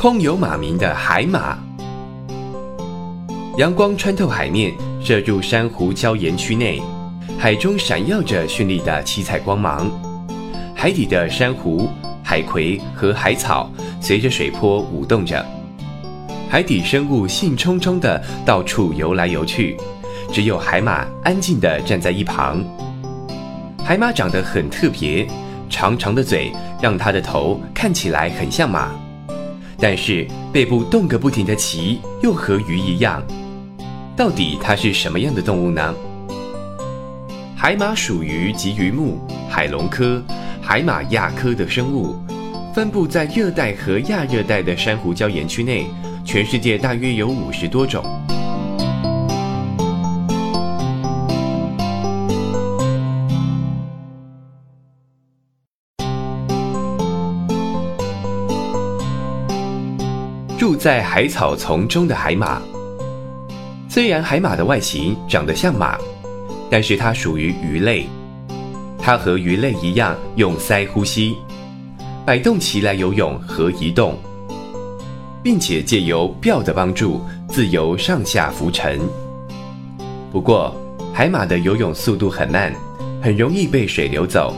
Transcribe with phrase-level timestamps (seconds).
[0.00, 1.58] 空有马名的海马，
[3.56, 6.80] 阳光穿透海面，射入珊瑚礁岩区内，
[7.36, 9.90] 海中闪耀着绚丽的七彩光芒。
[10.72, 11.88] 海底的珊瑚、
[12.22, 13.68] 海葵和海草
[14.00, 15.44] 随着水波舞动着，
[16.48, 19.76] 海底生物兴冲冲地到处游来游去，
[20.32, 22.64] 只有海马安静地站在一旁。
[23.84, 25.26] 海马长得很特别，
[25.68, 28.92] 长长的嘴让它的头看起来很像马。
[29.80, 33.22] 但是背部动个不停的鳍又和鱼一样，
[34.16, 35.94] 到底它是什么样的动物呢？
[37.56, 39.18] 海马属于棘鱼目
[39.48, 40.22] 海龙科
[40.60, 42.16] 海马亚科的生物，
[42.74, 45.86] 分布在热带和亚热带的珊瑚礁岩区内，
[46.24, 48.04] 全世界大约有五十多种。
[60.68, 62.60] 住在海草丛中的海马，
[63.88, 65.96] 虽然海马的外形长得像马，
[66.68, 68.06] 但是它属于鱼类。
[68.98, 71.38] 它和鱼类一样用鳃呼吸，
[72.26, 74.18] 摆动鳍来游泳和移动，
[75.42, 79.00] 并且借由鳔的帮助自由上下浮沉。
[80.30, 80.76] 不过，
[81.14, 82.74] 海马的游泳速度很慢，
[83.22, 84.54] 很容易被水流走，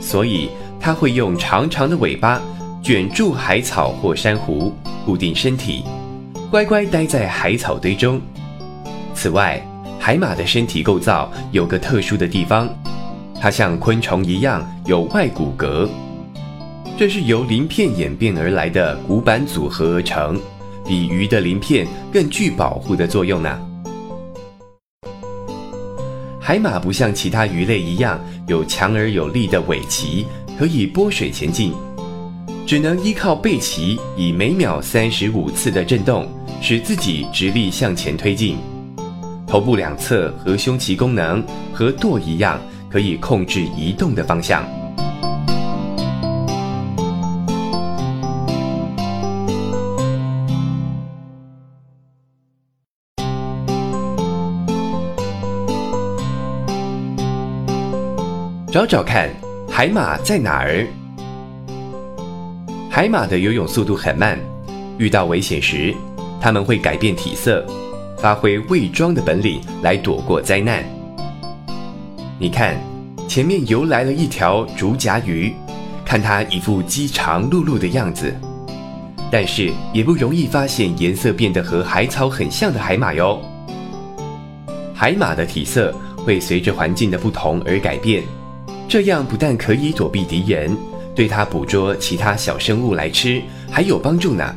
[0.00, 0.48] 所以
[0.80, 2.40] 它会用长长的尾巴。
[2.84, 4.70] 卷住海草或珊瑚，
[5.06, 5.82] 固定身体，
[6.50, 8.20] 乖乖待在海草堆中。
[9.14, 9.58] 此外，
[9.98, 12.68] 海马的身体构造有个特殊的地方，
[13.40, 15.88] 它像昆虫一样有外骨骼，
[16.98, 20.38] 这是由鳞片演变而来的骨板组合而成，
[20.86, 23.58] 比鱼的鳞片更具保护的作用呢。
[26.38, 30.26] 海马不像其他鱼类一样有强而有力的尾鳍，
[30.58, 31.72] 可以拨水前进。
[32.66, 36.26] 只能依靠背鳍以每秒三十五次的震动，
[36.62, 38.56] 使自己直立向前推进。
[39.46, 42.58] 头部两侧和胸鳍功能和舵一样，
[42.90, 44.64] 可以控制移动的方向。
[58.72, 59.28] 找找看，
[59.70, 60.84] 海马在哪儿？
[62.94, 64.38] 海马的游泳速度很慢，
[64.98, 65.92] 遇到危险时，
[66.40, 67.66] 它们会改变体色，
[68.18, 70.84] 发挥伪装的本领来躲过灾难。
[72.38, 72.80] 你看，
[73.26, 75.52] 前面游来了一条竹夹鱼，
[76.04, 78.32] 看它一副饥肠辘辘的样子，
[79.28, 83.42] 但是也不容易发现颜色变得和海草很像的海马哟。
[84.94, 88.22] 海马的体色会随着环境的不同而改变，
[88.86, 90.70] 这样不但可以躲避敌人。
[91.14, 94.54] 对它捕捉其他小生物来吃还有帮助呢。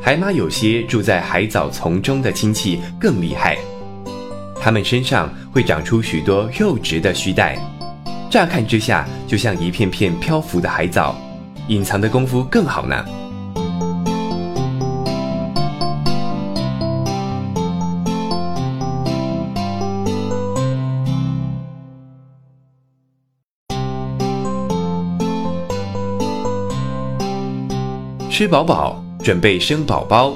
[0.00, 3.56] 海马有些住在海藻丛中的亲戚更厉害，
[4.60, 7.56] 它们身上会长出许多肉质的须带，
[8.30, 11.14] 乍看之下就像一片片漂浮的海藻，
[11.68, 13.04] 隐藏的功夫更好呢。
[28.34, 30.32] 吃饱饱，准备生宝宝。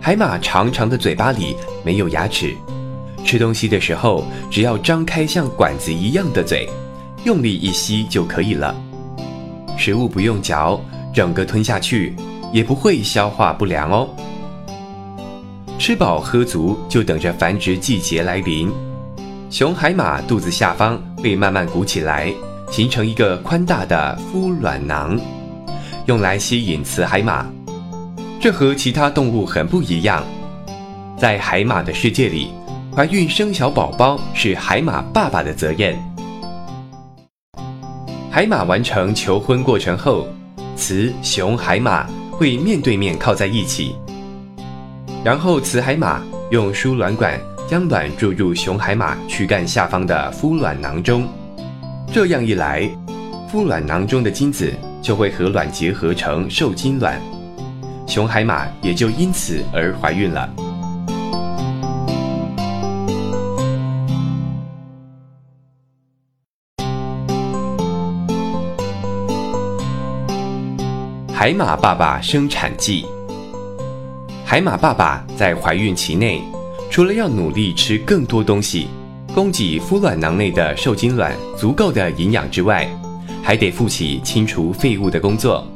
[0.00, 2.54] 海马长长的嘴巴里没有牙齿，
[3.24, 6.68] 吃东西的时候只要张开像管子一样的嘴，
[7.24, 8.72] 用力一吸就可以了。
[9.76, 10.80] 食物不用嚼，
[11.12, 12.14] 整个吞下去，
[12.52, 14.08] 也不会消化不良哦。
[15.80, 18.70] 吃饱喝足，就等着繁殖季节来临。
[19.50, 22.32] 雄海马肚子下方会慢慢鼓起来，
[22.70, 25.18] 形成一个宽大的孵卵囊。
[26.10, 27.46] 用来吸引雌海马，
[28.40, 30.24] 这和其他动物很不一样。
[31.16, 32.50] 在海马的世界里，
[32.92, 35.96] 怀孕生小宝宝是海马爸爸的责任。
[38.28, 40.26] 海马完成求婚过程后，
[40.74, 43.94] 雌雄海马会面对面靠在一起，
[45.22, 46.20] 然后雌海马
[46.50, 51.24] 用输卵管将卵注入雄海马躯干下方的孵卵囊中。
[52.12, 52.90] 这样一来，
[53.48, 54.74] 孵卵囊中的精子。
[55.02, 57.20] 就会和卵结合成受精卵，
[58.06, 60.48] 雄海马也就因此而怀孕了。
[71.32, 73.06] 海马爸爸生产记。
[74.44, 76.42] 海马爸爸在怀孕期内，
[76.90, 78.88] 除了要努力吃更多东西，
[79.34, 82.86] 供给孵卵囊内的受精卵足够的营养之外，
[83.42, 85.66] 还得负起清除废物的工作，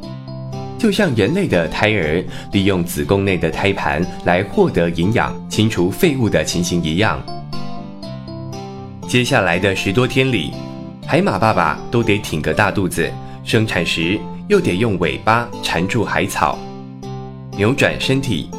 [0.78, 7.22] 就像人类的胎儿利用子宫内的胎盘来获得营养、清除废物的情形一样。
[9.08, 10.52] 接下来的十多天里，
[11.06, 13.10] 海马爸爸都得挺个大肚子，
[13.44, 14.18] 生产时。
[14.46, 16.58] 又得用尾巴缠住海草，
[17.56, 18.50] 扭转身体，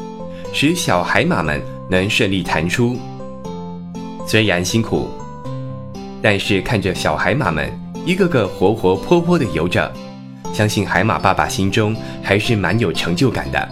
[0.52, 2.98] 使小海马们能顺利弹出。
[4.26, 5.08] 虽然辛苦，
[6.20, 7.70] 但是看着小海马们
[8.06, 9.92] 一个个活活泼泼的游着，
[10.54, 11.92] 相信海马爸爸心中
[12.22, 13.68] 还是蛮有成就感的。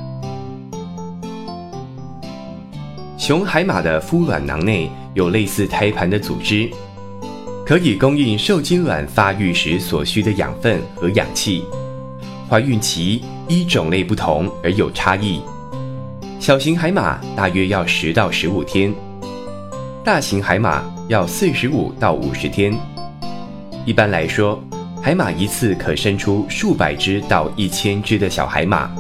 [3.17, 6.69] 雄海马的孵卵囊内有类似胎盘的组织，
[7.65, 11.65] 可以供应受精卵发育时所需的养分和氧气。
[12.51, 15.41] 怀孕期依种类不同而有差异，
[16.41, 18.93] 小型海马大约要十到十五天，
[20.05, 22.77] 大型海马要四十五到五十天。
[23.87, 24.59] 一般来说，
[25.03, 28.91] 海马一次可生出数百只到一千只的小海马。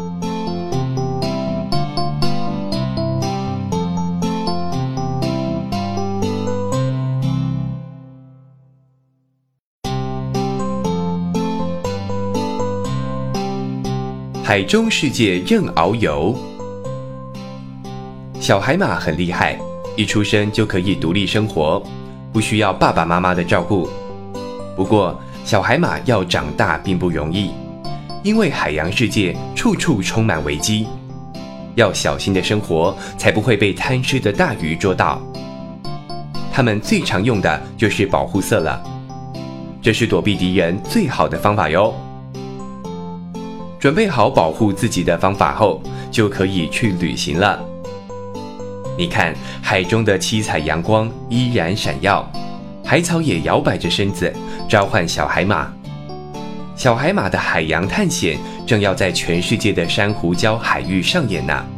[14.42, 16.36] 海中世界任遨游。
[18.38, 19.58] 小海马很厉害，
[19.96, 21.82] 一出生就可以独立生活，
[22.30, 23.88] 不需要爸爸妈妈的照顾。
[24.76, 27.52] 不过，小海马要长大并不容易，
[28.22, 30.86] 因为海洋世界处处充满危机，
[31.76, 35.22] 要小心的生活，才不会被贪吃的大鱼捉到。
[36.52, 38.82] 它们最常用的就是保护色了，
[39.80, 41.94] 这是躲避敌人最好的方法哟。
[43.78, 47.60] 准备好保护自己的方法后，就可以去旅行了。
[48.96, 52.26] 你看，海中的七彩阳光依然闪耀，
[52.94, 54.32] 海草也摇摆着身子
[54.68, 55.68] 召唤小海马。
[56.76, 61.73] 小海马的海洋探险正要在全世界的珊瑚礁海域上演呢。